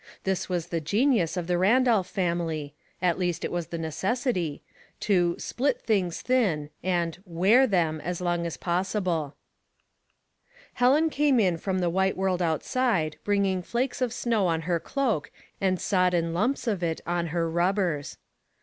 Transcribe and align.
This 0.23 0.49
was 0.49 0.69
the 0.69 0.81
genius 0.81 1.37
of 1.37 1.45
the 1.45 1.59
Randolph 1.59 2.09
family— 2.09 2.73
at 3.03 3.19
least 3.19 3.45
it 3.45 3.51
was 3.51 3.67
the 3.67 3.77
necessity— 3.77 4.63
to" 5.01 5.35
split 5.37 5.79
things 5.79 6.23
thin," 6.23 6.71
and" 6.83 7.21
wear" 7.23 7.67
them 7.67 8.01
as 8.03 8.19
long 8.19 8.47
as 8.47 8.57
pos 8.57 8.89
sible. 8.89 9.33
6 9.33 9.35
Household 9.35 9.35
Puzzles, 9.83 10.73
Helen 10.73 11.09
came 11.11 11.39
in 11.39 11.57
from 11.57 11.77
the 11.81 11.89
white 11.91 12.17
world 12.17 12.41
outside, 12.41 13.17
bringing 13.23 13.61
flakes 13.61 14.01
of 14.01 14.11
snow 14.11 14.47
on 14.47 14.61
her 14.61 14.79
cloak 14.79 15.29
and 15.61 15.79
sodden 15.79 16.33
lumps 16.33 16.65
of 16.65 16.81
it 16.81 16.99
on 17.05 17.27
her 17.27 17.47
rubbers. 17.47 18.17